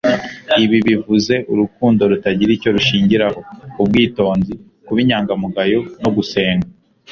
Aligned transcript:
ibi 0.63 0.77
bivuze 0.87 1.35
urukundo 1.51 2.01
rutagira 2.11 2.51
icyo 2.57 2.69
rushingiraho, 2.75 3.39
ubwitonzi, 3.81 4.53
kuba 4.85 4.99
inyangamugayo, 5.03 5.79
no 6.03 6.09
gusenga 6.15 6.67